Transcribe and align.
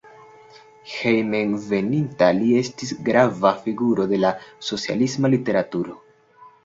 Hejmenveninta 0.93 2.29
li 2.37 2.49
estis 2.61 2.93
grava 3.09 3.53
figuro 3.67 4.07
de 4.15 4.21
la 4.25 4.33
socialisma 4.71 5.33
literaturo. 5.35 6.01